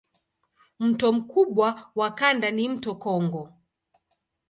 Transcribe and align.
Mto 0.79 1.11
mkubwa 1.13 1.91
wa 1.95 2.11
kanda 2.11 2.51
ni 2.51 2.69
mto 2.69 2.95
Kongo. 2.95 3.53